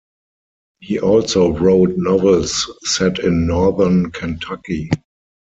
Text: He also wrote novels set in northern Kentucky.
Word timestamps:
He 0.79 0.99
also 0.99 1.51
wrote 1.55 1.95
novels 1.95 2.67
set 2.85 3.19
in 3.19 3.45
northern 3.45 4.09
Kentucky. 4.09 4.89